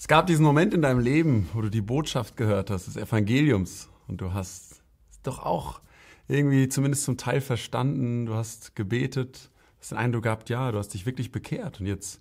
[0.00, 3.90] Es gab diesen Moment in deinem Leben, wo du die Botschaft gehört hast, des Evangeliums.
[4.08, 4.80] Und du hast
[5.10, 5.82] es doch auch
[6.26, 8.24] irgendwie zumindest zum Teil verstanden.
[8.24, 11.80] Du hast gebetet, hast den Eindruck gehabt, ja, du hast dich wirklich bekehrt.
[11.80, 12.18] Und jetzt,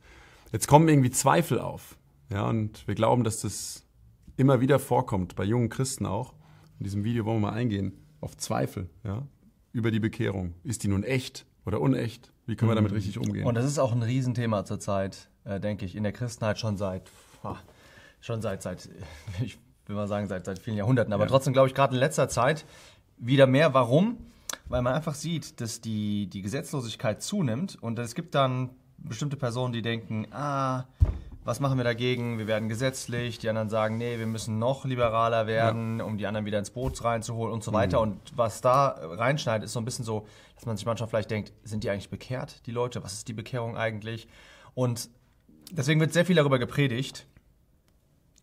[0.51, 1.97] jetzt kommen irgendwie Zweifel auf.
[2.29, 3.85] Ja, und wir glauben, dass das
[4.35, 6.33] immer wieder vorkommt, bei jungen Christen auch.
[6.79, 9.25] In diesem Video wollen wir mal eingehen auf Zweifel, ja,
[9.71, 10.53] über die Bekehrung.
[10.65, 12.33] Ist die nun echt oder unecht?
[12.45, 13.45] Wie können wir damit richtig umgehen?
[13.45, 17.09] Und das ist auch ein Riesenthema zurzeit, äh, denke ich, in der Christenheit schon seit,
[18.21, 18.87] schon seit, seit,
[19.41, 21.13] ich will mal sagen, seit, seit vielen Jahrhunderten.
[21.13, 21.29] Aber Ja.
[21.29, 22.65] trotzdem glaube ich gerade in letzter Zeit
[23.17, 23.73] wieder mehr.
[23.73, 24.17] Warum?
[24.67, 29.73] Weil man einfach sieht, dass die, die Gesetzlosigkeit zunimmt und es gibt dann bestimmte Personen,
[29.73, 30.85] die denken, ah,
[31.43, 32.37] was machen wir dagegen?
[32.37, 33.39] Wir werden gesetzlich.
[33.39, 37.03] Die anderen sagen, nee, wir müssen noch liberaler werden, um die anderen wieder ins Boot
[37.03, 38.01] reinzuholen und so weiter.
[38.01, 41.53] Und was da reinschneidet, ist so ein bisschen so, dass man sich manchmal vielleicht denkt,
[41.63, 43.03] sind die eigentlich bekehrt, die Leute?
[43.03, 44.27] Was ist die Bekehrung eigentlich?
[44.75, 45.09] Und
[45.71, 47.25] deswegen wird sehr viel darüber gepredigt.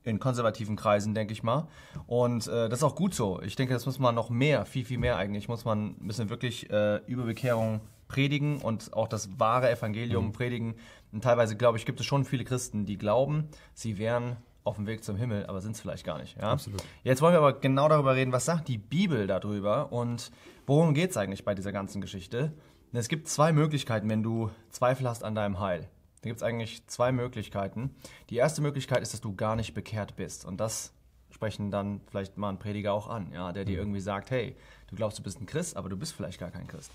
[0.06, 1.68] In konservativen Kreisen, denke ich mal.
[2.06, 3.42] Und äh, das ist auch gut so.
[3.42, 6.70] Ich denke, das muss man noch mehr, viel, viel mehr eigentlich, muss man müssen wirklich
[6.70, 10.76] äh, über Bekehrung predigen und auch das wahre Evangelium predigen.
[11.12, 14.86] Und teilweise, glaube ich, gibt es schon viele Christen, die glauben, sie wären auf dem
[14.86, 16.36] Weg zum Himmel, aber sind es vielleicht gar nicht.
[16.36, 16.52] Ja?
[16.52, 16.82] Absolut.
[17.04, 20.30] Jetzt wollen wir aber genau darüber reden, was sagt die Bibel darüber und
[20.66, 22.52] worum geht es eigentlich bei dieser ganzen Geschichte?
[22.92, 25.88] Denn es gibt zwei Möglichkeiten, wenn du Zweifel hast an deinem Heil.
[26.22, 27.94] Da gibt es eigentlich zwei Möglichkeiten.
[28.30, 30.44] Die erste Möglichkeit ist, dass du gar nicht bekehrt bist.
[30.44, 30.92] Und das
[31.30, 34.56] sprechen dann vielleicht mal ein Prediger auch an, ja, der dir irgendwie sagt, hey,
[34.88, 36.90] du glaubst, du bist ein Christ, aber du bist vielleicht gar kein Christ.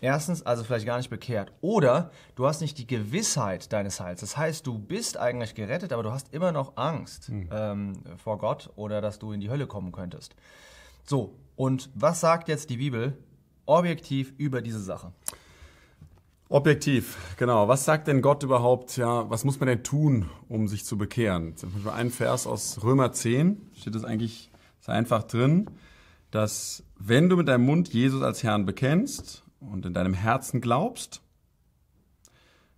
[0.00, 1.52] Erstens, also vielleicht gar nicht bekehrt.
[1.60, 4.20] Oder du hast nicht die Gewissheit deines Heils.
[4.20, 8.70] Das heißt, du bist eigentlich gerettet, aber du hast immer noch Angst ähm, vor Gott
[8.74, 10.34] oder dass du in die Hölle kommen könntest.
[11.04, 13.16] So, und was sagt jetzt die Bibel
[13.64, 15.12] objektiv über diese Sache?
[16.52, 17.66] Objektiv, genau.
[17.66, 18.98] Was sagt denn Gott überhaupt?
[18.98, 21.56] Ja, was muss man denn tun, um sich zu bekehren?
[21.56, 24.50] Zum Beispiel ein Vers aus Römer 10, steht das eigentlich
[24.80, 25.70] sehr einfach drin,
[26.30, 31.22] dass wenn du mit deinem Mund Jesus als Herrn bekennst und in deinem Herzen glaubst,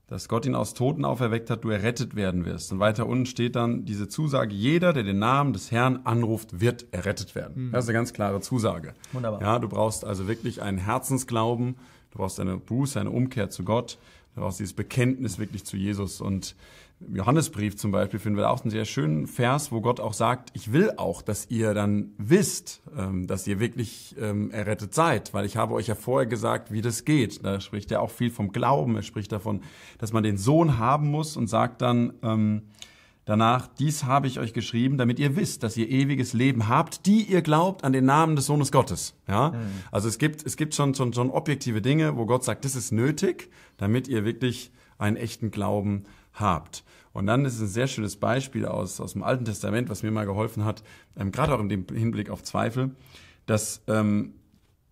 [0.07, 2.71] dass Gott ihn aus Toten auferweckt hat, du errettet werden wirst.
[2.71, 6.87] Und weiter unten steht dann diese Zusage, jeder, der den Namen des Herrn anruft, wird
[6.93, 7.71] errettet werden.
[7.73, 8.95] Das ist eine ganz klare Zusage.
[9.13, 9.41] Wunderbar.
[9.41, 11.75] Ja, du brauchst also wirklich einen Herzensglauben,
[12.15, 13.99] du brauchst eine Buße, eine Umkehr zu Gott,
[14.35, 16.21] du brauchst dieses Bekenntnis wirklich zu Jesus.
[16.21, 16.55] Und
[17.01, 20.51] im Johannesbrief zum Beispiel finden wir auch einen sehr schönen Vers, wo Gott auch sagt,
[20.55, 25.45] ich will auch, dass ihr dann wisst, ähm, dass ihr wirklich ähm, errettet seid, weil
[25.45, 27.45] ich habe euch ja vorher gesagt, wie das geht.
[27.45, 29.63] Da spricht er auch viel vom Glauben, er spricht davon,
[29.99, 32.63] dass man den Sohn haben muss und sagt dann, ähm,
[33.25, 37.23] Danach, dies habe ich euch geschrieben, damit ihr wisst, dass ihr ewiges Leben habt, die
[37.23, 39.15] ihr glaubt an den Namen des Sohnes Gottes.
[39.27, 39.55] Ja?
[39.91, 42.93] Also es gibt, es gibt schon, schon, schon objektive Dinge, wo Gott sagt, das ist
[42.93, 46.05] nötig, damit ihr wirklich einen echten Glauben
[46.35, 46.85] habt.
[47.15, 50.11] Und dann ist es ein sehr schönes Beispiel aus, aus dem Alten Testament, was mir
[50.11, 50.83] mal geholfen hat,
[51.17, 52.95] ähm, gerade auch in dem Hinblick auf Zweifel,
[53.47, 54.35] dass ähm,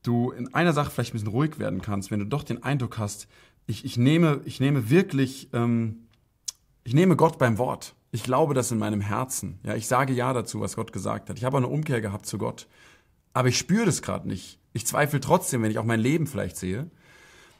[0.02, 2.98] du in einer Sache vielleicht ein bisschen ruhig werden kannst, wenn du doch den Eindruck
[2.98, 3.28] hast,
[3.66, 6.06] ich, ich, nehme, ich nehme wirklich, ähm,
[6.84, 7.94] ich nehme Gott beim Wort.
[8.14, 9.58] Ich glaube das in meinem Herzen.
[9.64, 11.38] Ja, ich sage ja dazu, was Gott gesagt hat.
[11.38, 12.68] Ich habe eine Umkehr gehabt zu Gott.
[13.32, 14.58] Aber ich spüre das gerade nicht.
[14.74, 16.90] Ich zweifle trotzdem, wenn ich auch mein Leben vielleicht sehe.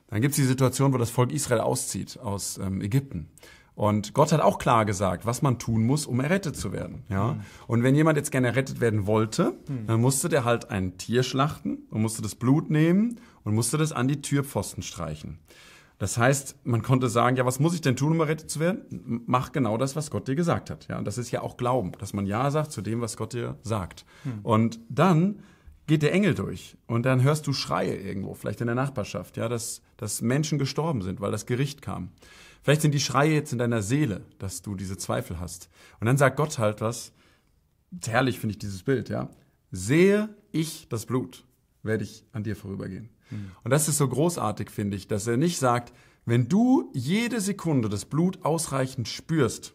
[0.08, 3.30] Dann gibt es die Situation, wo das Volk Israel auszieht aus ähm, Ägypten.
[3.74, 7.04] Und Gott hat auch klar gesagt, was man tun muss, um errettet zu werden.
[7.08, 7.38] Ja?
[7.66, 9.54] Und wenn jemand jetzt gerne errettet werden wollte,
[9.86, 13.92] dann musste der halt ein Tier schlachten und musste das Blut nehmen und musste das
[13.92, 15.38] an die Türpfosten streichen.
[16.02, 19.22] Das heißt, man konnte sagen, ja, was muss ich denn tun, um errettet zu werden?
[19.26, 20.88] Mach genau das, was Gott dir gesagt hat.
[20.88, 23.34] Ja, und das ist ja auch Glauben, dass man Ja sagt zu dem, was Gott
[23.34, 24.04] dir sagt.
[24.42, 25.44] Und dann
[25.86, 29.48] geht der Engel durch und dann hörst du Schreie irgendwo, vielleicht in der Nachbarschaft, ja,
[29.48, 32.08] dass, dass Menschen gestorben sind, weil das Gericht kam.
[32.64, 35.68] Vielleicht sind die Schreie jetzt in deiner Seele, dass du diese Zweifel hast.
[36.00, 37.12] Und dann sagt Gott halt was,
[38.04, 39.30] herrlich finde ich dieses Bild, ja.
[39.70, 41.44] Sehe ich das Blut,
[41.84, 43.08] werde ich an dir vorübergehen.
[43.64, 45.92] Und das ist so großartig, finde ich, dass er nicht sagt,
[46.24, 49.74] wenn du jede Sekunde das Blut ausreichend spürst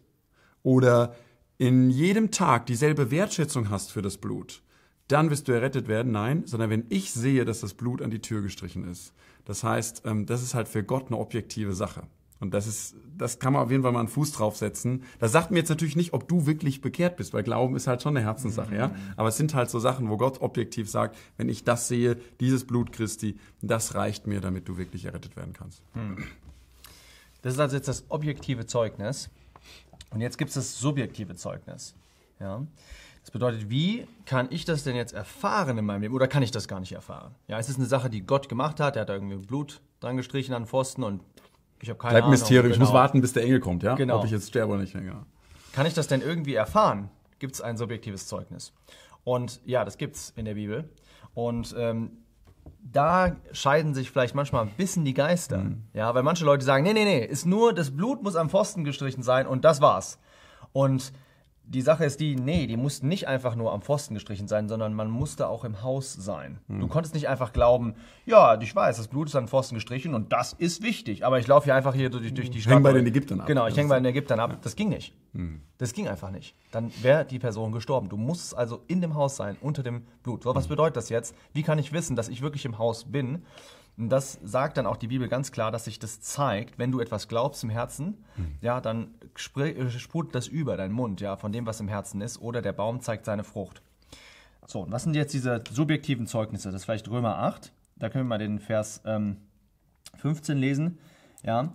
[0.64, 1.16] oder
[1.58, 4.62] in jedem Tag dieselbe Wertschätzung hast für das Blut,
[5.08, 6.12] dann wirst du errettet werden.
[6.12, 9.14] Nein, sondern wenn ich sehe, dass das Blut an die Tür gestrichen ist.
[9.46, 12.04] Das heißt, ähm, das ist halt für Gott eine objektive Sache.
[12.40, 15.04] Und das ist, das kann man auf jeden Fall mal einen Fuß draufsetzen.
[15.20, 18.02] Das sagt mir jetzt natürlich nicht, ob du wirklich bekehrt bist, weil Glauben ist halt
[18.02, 18.92] schon eine Herzenssache, ja.
[19.16, 22.66] Aber es sind halt so Sachen, wo Gott objektiv sagt, wenn ich das sehe, dieses
[22.66, 25.82] Blut Christi, das reicht mir, damit du wirklich errettet werden kannst.
[27.42, 29.30] Das ist also jetzt das objektive Zeugnis.
[30.12, 31.96] Und jetzt gibt es das subjektive Zeugnis.
[32.40, 32.66] Ja?
[33.22, 36.14] Das bedeutet, wie kann ich das denn jetzt erfahren in meinem Leben?
[36.14, 37.36] Oder kann ich das gar nicht erfahren?
[37.48, 38.96] Ja, es ist eine Sache, die Gott gemacht hat.
[38.96, 41.22] Er hat da irgendwie Blut dran gestrichen an den Pfosten und
[41.80, 42.32] ich habe keine Bleibt Ahnung.
[42.32, 42.72] Mysterium.
[42.72, 43.00] Ich muss genau.
[43.00, 43.96] warten, bis der Engel kommt, ja?
[43.96, 44.20] Genau.
[44.20, 44.94] Ob ich jetzt sterbe oder nicht.
[44.94, 45.26] Ja.
[45.74, 47.10] Kann ich das denn irgendwie erfahren?
[47.40, 48.74] Gibt es ein subjektives Zeugnis?
[49.24, 50.90] Und ja, das gibt es in der Bibel.
[51.34, 52.12] Und ähm,
[52.82, 55.60] da scheiden sich vielleicht manchmal ein bisschen die Geister.
[55.60, 55.84] Mhm.
[55.94, 58.84] Ja, weil manche Leute sagen, nee, nee, nee, ist nur, das Blut muss am Pfosten
[58.84, 60.20] gestrichen sein und das war's.
[60.74, 61.12] Und
[61.70, 64.94] die Sache ist die, nee, die mussten nicht einfach nur am Pfosten gestrichen sein, sondern
[64.94, 66.60] man musste auch im Haus sein.
[66.68, 66.80] Mhm.
[66.80, 70.32] Du konntest nicht einfach glauben, ja, ich weiß, das Blut ist am Pfosten gestrichen und
[70.32, 72.76] das ist wichtig, aber ich laufe hier einfach hier durch, durch die Stadt.
[72.76, 73.48] Häng bei den Ägyptern ab.
[73.48, 74.52] Genau, ich hänge bei den Ägyptern ab.
[74.52, 74.58] Ja.
[74.62, 75.14] Das ging nicht.
[75.34, 75.62] Mhm.
[75.78, 76.56] Das ging einfach nicht.
[76.72, 78.08] Dann wäre die Person gestorben.
[78.08, 80.44] Du musst also in dem Haus sein, unter dem Blut.
[80.44, 80.70] So, was mhm.
[80.70, 81.36] bedeutet das jetzt?
[81.54, 83.44] Wie kann ich wissen, dass ich wirklich im Haus bin?
[83.98, 87.00] Und das sagt dann auch die Bibel ganz klar, dass sich das zeigt, wenn du
[87.00, 88.56] etwas glaubst im Herzen, mhm.
[88.62, 89.16] ja, dann
[89.56, 92.74] äh, sprudelt das über deinen Mund, ja, von dem, was im Herzen ist, oder der
[92.74, 93.82] Baum zeigt seine Frucht.
[94.68, 96.72] So, und was sind jetzt diese subjektiven Zeugnisse?
[96.72, 97.72] Das ist vielleicht Römer 8.
[97.96, 99.38] Da können wir mal den Vers ähm,
[100.18, 101.00] 15 lesen.
[101.44, 101.74] Ja,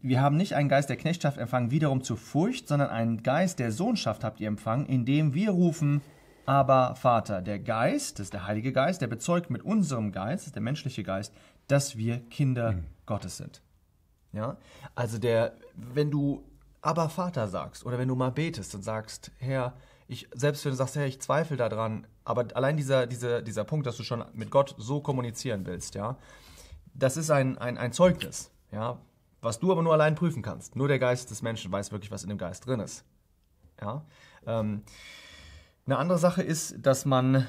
[0.00, 3.72] wir haben nicht einen Geist der Knechtschaft empfangen, wiederum zur Furcht, sondern einen Geist der
[3.72, 6.00] Sohnschaft habt ihr empfangen, indem wir rufen,
[6.48, 7.42] aber Vater.
[7.42, 10.62] Der Geist, das ist der Heilige Geist, der bezeugt mit unserem Geist, das ist der
[10.62, 11.34] menschliche Geist,
[11.66, 12.84] dass wir Kinder mhm.
[13.04, 13.60] Gottes sind.
[14.32, 14.56] Ja?
[14.94, 16.42] Also der, wenn du
[16.80, 19.74] aber Vater sagst oder wenn du mal betest und sagst, Herr,
[20.06, 23.86] ich, selbst wenn du sagst, Herr, ich zweifle daran, aber allein dieser, dieser, dieser Punkt,
[23.86, 26.16] dass du schon mit Gott so kommunizieren willst, ja,
[26.94, 28.98] das ist ein, ein, ein Zeugnis, ja,
[29.42, 30.76] was du aber nur allein prüfen kannst.
[30.76, 33.04] Nur der Geist des Menschen weiß wirklich, was in dem Geist drin ist.
[33.82, 34.02] Ja?
[34.46, 34.82] Ähm,
[35.88, 37.46] eine andere Sache ist, dass man,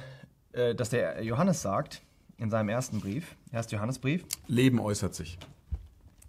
[0.53, 2.01] äh, dass der Johannes sagt,
[2.37, 3.69] in seinem ersten Brief, 1.
[3.71, 4.25] Johannesbrief.
[4.47, 5.37] Leben äußert sich.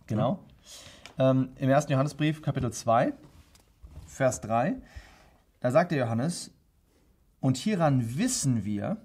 [0.09, 0.41] Genau.
[1.19, 1.89] Ähm, Im 1.
[1.89, 3.13] Johannesbrief, Kapitel 2,
[4.09, 4.75] Vers 3,
[5.61, 6.51] da sagt der Johannes,
[7.39, 8.97] und hieran wissen wir,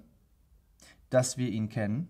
[1.08, 2.08] dass wir ihn kennen.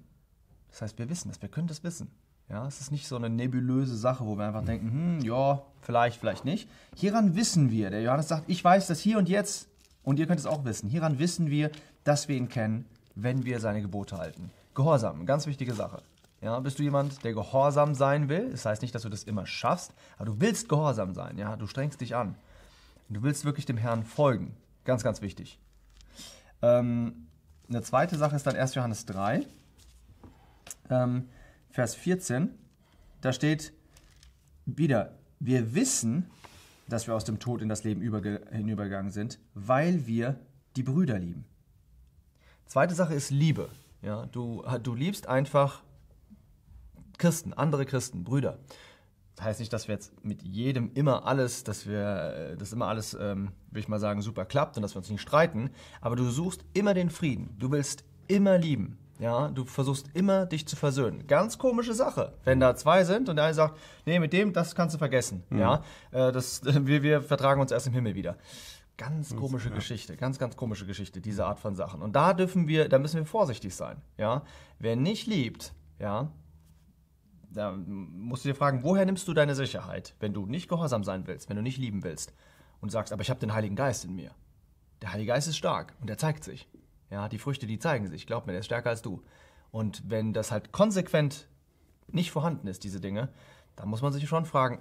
[0.70, 2.10] Das heißt, wir wissen es, wir können das wissen.
[2.48, 6.18] Ja, es ist nicht so eine nebulöse Sache, wo wir einfach denken, hm, ja, vielleicht,
[6.18, 6.70] vielleicht nicht.
[6.94, 9.68] Hieran wissen wir, der Johannes sagt, ich weiß das hier und jetzt
[10.06, 10.88] und ihr könnt es auch wissen.
[10.88, 11.70] Hieran wissen wir,
[12.04, 12.86] dass wir ihn kennen,
[13.16, 14.50] wenn wir seine Gebote halten.
[14.74, 16.00] Gehorsam, ganz wichtige Sache.
[16.40, 18.50] Ja, bist du jemand, der gehorsam sein will?
[18.52, 21.38] Das heißt nicht, dass du das immer schaffst, aber du willst gehorsam sein.
[21.38, 22.36] Ja, du strengst dich an.
[23.08, 24.54] Du willst wirklich dem Herrn folgen.
[24.84, 25.58] Ganz, ganz wichtig.
[26.62, 27.26] Ähm,
[27.68, 28.76] eine zweite Sache ist dann 1.
[28.76, 29.44] Johannes 3,
[30.88, 31.28] ähm,
[31.70, 32.50] Vers 14.
[33.22, 33.72] Da steht
[34.66, 36.30] wieder, wir wissen,
[36.88, 40.38] dass wir aus dem Tod in das Leben hinübergegangen sind, weil wir
[40.76, 41.44] die Brüder lieben.
[42.66, 43.68] Zweite Sache ist Liebe.
[44.02, 45.82] Ja, du, du liebst einfach
[47.18, 48.58] Christen, andere Christen, Brüder.
[49.36, 53.14] Das heißt nicht, dass wir jetzt mit jedem immer alles, dass wir, das immer alles,
[53.20, 56.24] ähm, will ich mal sagen, super klappt und dass wir uns nicht streiten, aber du
[56.30, 57.54] suchst immer den Frieden.
[57.58, 58.98] Du willst immer lieben.
[59.18, 61.26] Ja, du versuchst immer, dich zu versöhnen.
[61.26, 64.74] Ganz komische Sache, wenn da zwei sind und der eine sagt, nee, mit dem, das
[64.74, 65.42] kannst du vergessen.
[65.48, 65.58] Mhm.
[65.58, 68.36] Ja, äh, das, wir, wir vertragen uns erst im Himmel wieder.
[68.98, 69.74] Ganz komische ja.
[69.74, 72.00] Geschichte, ganz, ganz komische Geschichte, diese Art von Sachen.
[72.00, 74.00] Und da dürfen wir, da müssen wir vorsichtig sein.
[74.16, 74.42] Ja?
[74.78, 76.30] Wer nicht liebt, ja,
[77.50, 81.26] da musst du dir fragen, woher nimmst du deine Sicherheit, wenn du nicht gehorsam sein
[81.26, 82.32] willst, wenn du nicht lieben willst
[82.80, 84.30] und sagst, aber ich habe den Heiligen Geist in mir.
[85.02, 86.68] Der Heilige Geist ist stark und er zeigt sich.
[87.10, 88.26] Ja, die Früchte, die zeigen sich.
[88.26, 89.22] Glaub mir, der ist stärker als du.
[89.70, 91.48] Und wenn das halt konsequent
[92.08, 93.28] nicht vorhanden ist, diese Dinge,
[93.76, 94.78] dann muss man sich schon fragen,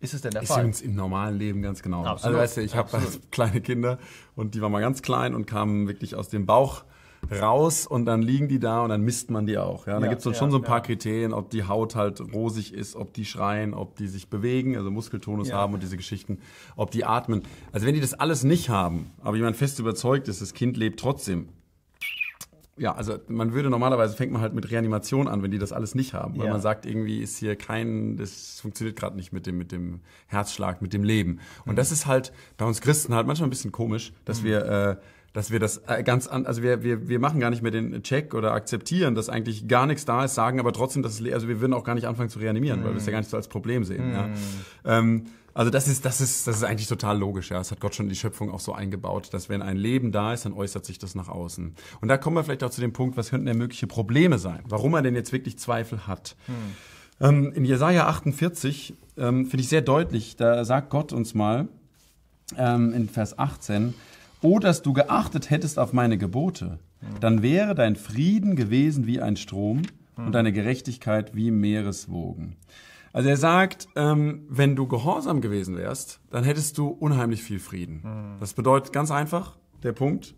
[0.00, 0.68] ist es denn der ist Fall?
[0.68, 2.04] Ist im normalen Leben ganz genau.
[2.04, 2.24] Absolut.
[2.24, 2.90] Also weißt du, ich habe
[3.30, 3.98] kleine Kinder
[4.34, 6.84] und die waren mal ganz klein und kamen wirklich aus dem Bauch
[7.30, 9.86] raus und dann liegen die da und dann misst man die auch.
[9.86, 9.98] Ja?
[9.98, 10.84] Da ja, gibt es ja, schon so ein paar ja.
[10.84, 14.90] Kriterien, ob die Haut halt rosig ist, ob die schreien, ob die sich bewegen, also
[14.90, 16.38] Muskeltonus haben und diese Geschichten,
[16.76, 17.42] ob die atmen.
[17.72, 20.98] Also wenn die das alles nicht haben, aber jemand fest überzeugt ist, das Kind lebt
[20.98, 21.48] trotzdem,
[22.80, 25.94] ja, also man würde normalerweise fängt man halt mit Reanimation an, wenn die das alles
[25.94, 26.52] nicht haben, weil ja.
[26.52, 30.80] man sagt irgendwie ist hier kein, das funktioniert gerade nicht mit dem mit dem Herzschlag,
[30.80, 31.40] mit dem Leben.
[31.66, 31.76] Und mhm.
[31.76, 34.46] das ist halt bei uns Christen halt manchmal ein bisschen komisch, dass mhm.
[34.46, 34.96] wir äh,
[35.32, 38.02] dass wir das äh, ganz an, also wir, wir, wir machen gar nicht mehr den
[38.02, 41.48] Check oder akzeptieren, dass eigentlich gar nichts da ist, sagen aber trotzdem, dass es, also
[41.48, 42.84] wir würden auch gar nicht anfangen zu reanimieren, mm.
[42.84, 44.10] weil wir es ja gar nicht so als Problem sehen.
[44.10, 44.14] Mm.
[44.14, 44.30] Ja.
[44.84, 47.58] Ähm, also das ist, das ist, das ist eigentlich total logisch, ja.
[47.58, 50.32] Das hat Gott schon in die Schöpfung auch so eingebaut, dass wenn ein Leben da
[50.32, 51.74] ist, dann äußert sich das nach außen.
[52.00, 54.60] Und da kommen wir vielleicht auch zu dem Punkt, was könnten denn mögliche Probleme sein?
[54.68, 56.36] Warum er denn jetzt wirklich Zweifel hat?
[56.46, 56.54] Hm.
[57.20, 61.68] Ähm, in Jesaja 48 ähm, finde ich sehr deutlich, da sagt Gott uns mal
[62.56, 63.94] ähm, in Vers 18,
[64.42, 67.20] O, dass du geachtet hättest auf meine Gebote, hm.
[67.20, 69.82] dann wäre dein Frieden gewesen wie ein Strom
[70.16, 70.26] hm.
[70.26, 72.56] und deine Gerechtigkeit wie Meereswogen.
[73.12, 78.02] Also er sagt, ähm, wenn du gehorsam gewesen wärst, dann hättest du unheimlich viel Frieden.
[78.04, 78.38] Mhm.
[78.38, 80.34] Das bedeutet ganz einfach, der Punkt,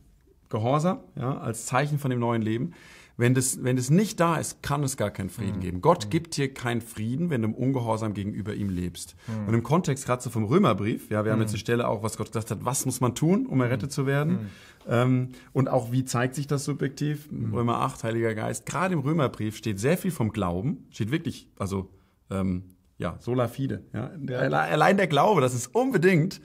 [0.49, 2.75] Gehorsam, ja, als Zeichen von dem neuen Leben.
[3.17, 5.81] Wenn das, wenn das nicht da ist, kann es gar keinen Frieden geben.
[5.81, 9.15] Gott gibt dir keinen Frieden, wenn du im Ungehorsam gegenüber ihm lebst.
[9.47, 12.17] Und im Kontext gerade so vom Römerbrief, ja, wir haben jetzt die Stelle auch, was
[12.17, 14.51] Gott gesagt hat, was muss man tun, um errettet zu werden?
[14.89, 17.29] Ähm, und auch wie zeigt sich das subjektiv?
[17.53, 18.67] Römer 8, Heiliger Geist.
[18.67, 21.91] Gerade im Römerbrief steht sehr viel vom Glauben, steht wirklich, also
[22.31, 22.65] ähm,
[22.99, 23.85] ja, sola fide.
[23.93, 24.11] Ja.
[24.39, 26.41] Allein der Glaube, das ist unbedingt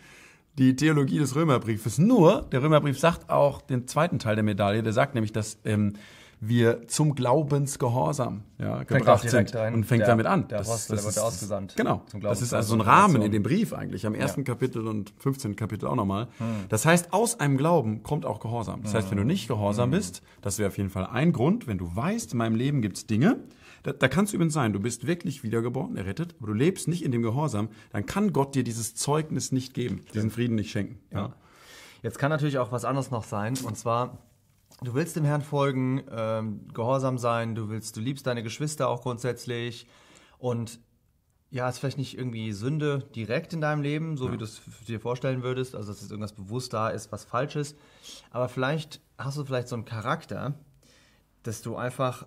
[0.57, 2.00] die Theologie des Römerbriefes.
[2.00, 5.93] Nur, der Römerbrief sagt auch den zweiten Teil der Medaille, der sagt nämlich, dass ähm,
[6.39, 9.74] wir zum Glaubensgehorsam ja, gebracht sind ein.
[9.74, 10.48] und fängt der, damit an.
[10.48, 11.75] Der Apostel, der wurde ausgesandt.
[11.75, 12.03] Genau.
[12.22, 14.46] Das ist also so ein Rahmen in dem Brief eigentlich, am ersten ja.
[14.46, 15.56] Kapitel und 15.
[15.56, 16.27] Kapitel auch nochmal.
[16.38, 16.65] Hm.
[16.70, 18.84] Das heißt, aus einem Glauben kommt auch Gehorsam.
[18.84, 19.98] Das heißt, wenn du nicht gehorsam hm.
[19.98, 23.08] bist, das wäre auf jeden Fall ein Grund, wenn du weißt, in meinem Leben gibt's
[23.08, 23.39] Dinge,
[23.84, 27.03] da, da kannst du übrigens sein, du bist wirklich wiedergeboren, errettet, aber du lebst nicht
[27.03, 31.00] in dem Gehorsam, dann kann Gott dir dieses Zeugnis nicht geben, diesen Frieden nicht schenken.
[31.12, 31.20] Ja.
[31.20, 31.34] ja.
[32.03, 34.17] Jetzt kann natürlich auch was anderes noch sein, und zwar
[34.81, 39.01] du willst dem Herrn folgen, ähm, gehorsam sein, du willst, du liebst deine Geschwister auch
[39.01, 39.88] grundsätzlich
[40.38, 40.79] und
[41.50, 44.34] ja, ist vielleicht nicht irgendwie Sünde direkt in deinem Leben, so ja.
[44.34, 47.55] wie du es dir vorstellen würdest, also dass jetzt irgendwas bewusst da ist, was falsch
[47.55, 47.77] ist,
[48.31, 50.55] aber vielleicht hast du vielleicht so einen Charakter,
[51.43, 52.25] dass du einfach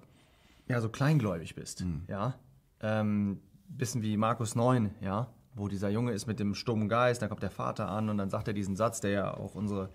[0.68, 2.02] ja so kleingläubig bist, mhm.
[2.08, 2.34] ja,
[2.80, 7.28] ähm, bisschen wie Markus 9, ja, wo dieser Junge ist mit dem stummen Geist, dann
[7.28, 9.90] kommt der Vater an und dann sagt er diesen Satz, der ja auch unsere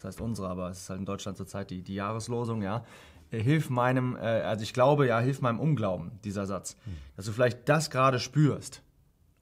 [0.00, 2.84] das heißt unsere, aber es ist halt in Deutschland zurzeit die, die Jahreslosung, ja.
[3.30, 6.76] Äh, hilf meinem, äh, also ich glaube, ja, hilf meinem Unglauben, dieser Satz.
[6.84, 6.96] Hm.
[7.16, 8.82] Dass du vielleicht das gerade spürst.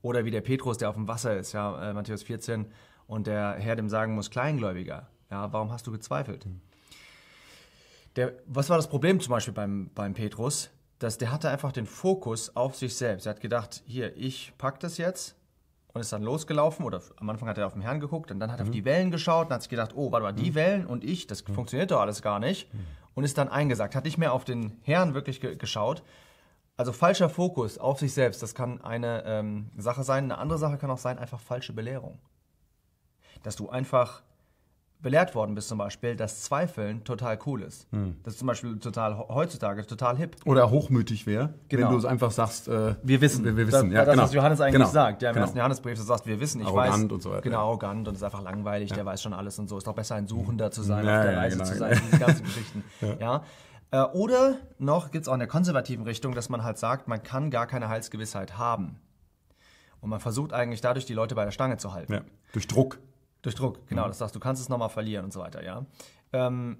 [0.02, 2.66] Oder wie der Petrus, der auf dem Wasser ist, ja, äh, Matthäus 14,
[3.06, 6.44] und der Herr dem sagen muss, Kleingläubiger, ja, warum hast du gezweifelt?
[6.44, 6.60] Hm.
[8.16, 10.70] Der, was war das Problem zum Beispiel beim, beim Petrus?
[10.98, 13.26] Dass der hatte einfach den Fokus auf sich selbst.
[13.26, 15.36] Er hat gedacht, hier, ich pack das jetzt,
[15.92, 18.52] und ist dann losgelaufen oder am Anfang hat er auf den Herrn geguckt und dann
[18.52, 18.70] hat er mhm.
[18.70, 20.54] auf die Wellen geschaut und hat sich gedacht, oh, warte mal, die mhm.
[20.54, 21.54] Wellen und ich, das mhm.
[21.54, 22.86] funktioniert doch alles gar nicht mhm.
[23.14, 26.02] und ist dann eingesagt, hat nicht mehr auf den Herrn wirklich ge geschaut.
[26.76, 30.24] Also falscher Fokus auf sich selbst, das kann eine ähm, Sache sein.
[30.24, 32.20] Eine andere Sache kann auch sein, einfach falsche Belehrung.
[33.42, 34.22] Dass du einfach
[35.00, 37.86] belehrt worden bist zum Beispiel, dass Zweifeln total cool ist.
[37.92, 38.16] Hm.
[38.24, 40.36] Das ist zum Beispiel total heutzutage total hip.
[40.44, 41.86] Oder hochmütig wäre, genau.
[41.86, 43.44] wenn du es einfach sagst, äh, wir wissen.
[43.44, 44.24] Wir, wir wissen, das, ja, das, genau.
[44.24, 44.88] was Johannes eigentlich genau.
[44.90, 45.22] sagt.
[45.22, 45.44] Ja, im genau.
[45.44, 47.12] ersten Johannesbrief, du sagst, wir wissen, ich arrogant weiß.
[47.12, 47.42] und so weiter.
[47.42, 48.96] Genau, arrogant und ist einfach langweilig, ja.
[48.96, 49.78] der weiß schon alles und so.
[49.78, 51.68] Ist doch besser ein Suchender zu sein, ja, auf der Reise genau.
[51.68, 52.84] zu sein, diese ganzen Geschichten.
[53.20, 53.42] Ja.
[53.90, 57.22] Äh, oder noch gibt es auch in der konservativen Richtung, dass man halt sagt, man
[57.22, 58.98] kann gar keine Heilsgewissheit haben.
[60.00, 62.12] Und man versucht eigentlich dadurch, die Leute bei der Stange zu halten.
[62.12, 62.20] Ja.
[62.52, 62.98] Durch Druck.
[63.42, 64.04] Durch Druck, genau.
[64.04, 64.08] Mhm.
[64.08, 65.84] Das sagst du, kannst es nochmal verlieren und so weiter, ja.
[66.32, 66.78] Ähm,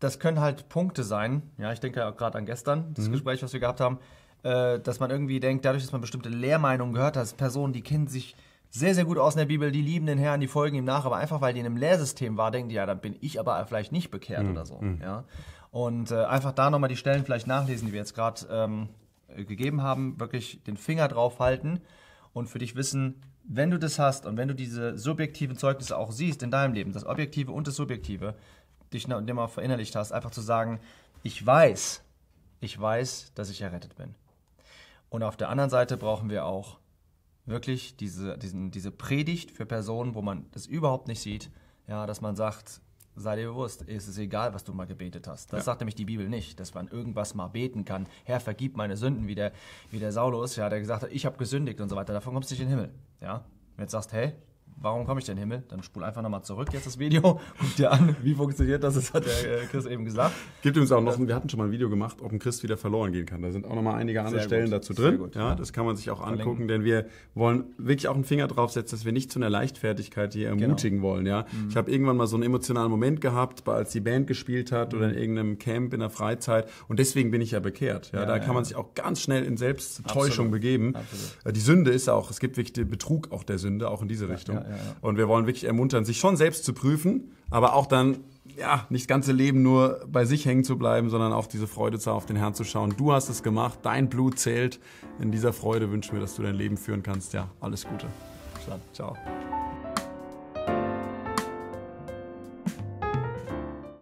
[0.00, 1.42] das können halt Punkte sein.
[1.58, 3.12] Ja, ich denke gerade an gestern, das mhm.
[3.12, 3.98] Gespräch, was wir gehabt haben,
[4.42, 8.08] äh, dass man irgendwie denkt, dadurch, dass man bestimmte Lehrmeinungen gehört hat, Personen, die kennen
[8.08, 8.34] sich
[8.70, 11.04] sehr, sehr gut aus in der Bibel, die lieben den Herrn, die folgen ihm nach,
[11.04, 13.64] aber einfach weil die in einem Lehrsystem war, denken die, ja, dann bin ich aber
[13.66, 14.52] vielleicht nicht bekehrt mhm.
[14.52, 14.78] oder so.
[14.80, 15.00] Mhm.
[15.02, 15.24] Ja?
[15.70, 18.88] Und äh, einfach da nochmal die Stellen vielleicht nachlesen, die wir jetzt gerade ähm,
[19.36, 21.80] gegeben haben, wirklich den Finger drauf halten
[22.32, 26.12] und für dich wissen, wenn du das hast und wenn du diese subjektiven Zeugnisse auch
[26.12, 28.34] siehst in deinem Leben, das Objektive und das Subjektive,
[28.92, 30.80] dich immer verinnerlicht hast, einfach zu sagen,
[31.22, 32.02] ich weiß,
[32.60, 34.14] ich weiß, dass ich errettet bin.
[35.08, 36.78] Und auf der anderen Seite brauchen wir auch
[37.46, 41.50] wirklich diese, diesen, diese Predigt für Personen, wo man das überhaupt nicht sieht,
[41.88, 42.80] ja, dass man sagt,
[43.16, 45.52] sei dir bewusst, es ist egal, was du mal gebetet hast.
[45.52, 45.64] Das ja.
[45.64, 48.06] sagt nämlich die Bibel nicht, dass man irgendwas mal beten kann.
[48.24, 49.52] Herr, vergib meine Sünden, wie der,
[49.90, 52.12] wie der Saulus, ja, der gesagt hat, ich habe gesündigt und so weiter.
[52.12, 52.94] Davon kommst du nicht in den Himmel.
[53.20, 53.44] Ja?
[53.76, 54.34] Und jetzt sagst, hey,
[54.80, 55.62] warum komme ich denn Himmel?
[55.68, 57.20] Dann spul einfach nochmal zurück jetzt das Video,
[57.58, 60.34] guck dir an, wie funktioniert das, das hat der äh, Chris eben gesagt.
[60.62, 62.76] Gibt übrigens auch noch, wir hatten schon mal ein Video gemacht, ob ein Christ wieder
[62.76, 63.42] verloren gehen kann.
[63.42, 64.72] Da sind auch nochmal einige andere Sehr Stellen gut.
[64.72, 65.18] dazu drin.
[65.18, 66.46] Gut, ja, das kann man sich auch Verlinken.
[66.46, 69.50] angucken, denn wir wollen wirklich auch einen Finger drauf setzen, dass wir nicht zu einer
[69.50, 70.62] Leichtfertigkeit hier genau.
[70.62, 71.10] ermutigen genau.
[71.10, 71.26] wollen.
[71.26, 71.42] Ja?
[71.50, 71.68] Mhm.
[71.68, 74.98] Ich habe irgendwann mal so einen emotionalen Moment gehabt, als die Band gespielt hat mhm.
[74.98, 78.12] oder in irgendeinem Camp in der Freizeit und deswegen bin ich ja bekehrt.
[78.12, 80.94] Ja, ja da ja, kann man sich auch ganz schnell in Selbsttäuschung begeben.
[80.94, 81.36] Absolut.
[81.44, 84.08] Äh, die Sünde ist auch, es gibt wirklich den Betrug auch der Sünde, auch in
[84.08, 84.58] diese Richtung.
[85.00, 88.18] Und wir wollen wirklich ermuntern, sich schon selbst zu prüfen, aber auch dann
[88.56, 91.98] ja, nicht das ganze Leben nur bei sich hängen zu bleiben, sondern auch diese Freude
[91.98, 92.94] zu auf den Herrn zu schauen.
[92.96, 94.80] Du hast es gemacht, dein Blut zählt.
[95.18, 97.32] In dieser Freude wünschen wir, dass du dein Leben führen kannst.
[97.32, 98.06] Ja, alles Gute.
[98.92, 99.16] Ciao.